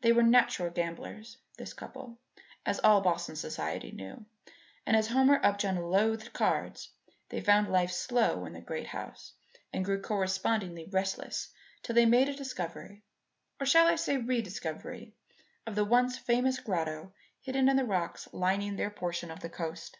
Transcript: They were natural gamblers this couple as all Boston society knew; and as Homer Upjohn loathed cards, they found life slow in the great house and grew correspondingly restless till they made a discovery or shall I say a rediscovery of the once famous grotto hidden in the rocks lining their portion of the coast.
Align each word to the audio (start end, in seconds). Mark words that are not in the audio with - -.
They 0.00 0.12
were 0.12 0.22
natural 0.22 0.70
gamblers 0.70 1.36
this 1.58 1.74
couple 1.74 2.18
as 2.64 2.80
all 2.80 3.02
Boston 3.02 3.36
society 3.36 3.92
knew; 3.92 4.24
and 4.86 4.96
as 4.96 5.08
Homer 5.08 5.38
Upjohn 5.44 5.76
loathed 5.76 6.32
cards, 6.32 6.92
they 7.28 7.42
found 7.42 7.68
life 7.70 7.90
slow 7.92 8.46
in 8.46 8.54
the 8.54 8.62
great 8.62 8.86
house 8.86 9.34
and 9.70 9.84
grew 9.84 10.00
correspondingly 10.00 10.86
restless 10.86 11.50
till 11.82 11.94
they 11.94 12.06
made 12.06 12.30
a 12.30 12.34
discovery 12.34 13.02
or 13.60 13.66
shall 13.66 13.86
I 13.86 13.96
say 13.96 14.14
a 14.14 14.20
rediscovery 14.20 15.12
of 15.66 15.74
the 15.74 15.84
once 15.84 16.16
famous 16.16 16.58
grotto 16.58 17.12
hidden 17.42 17.68
in 17.68 17.76
the 17.76 17.84
rocks 17.84 18.32
lining 18.32 18.76
their 18.76 18.88
portion 18.90 19.30
of 19.30 19.40
the 19.40 19.50
coast. 19.50 19.98